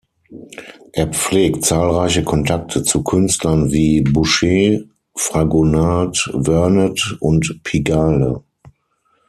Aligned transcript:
Er 0.93 1.05
pflegt 1.13 1.63
zahlreiche 1.63 2.23
Kontakte 2.23 2.81
zu 2.81 3.03
Künstlern 3.03 3.71
wie 3.71 4.01
Boucher, 4.01 4.79
Fragonard, 5.15 6.31
Vernet, 6.43 7.17
und 7.19 7.59
Pigalle. 7.63 8.41